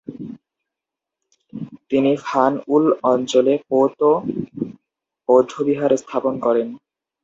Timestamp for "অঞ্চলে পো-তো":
3.11-4.09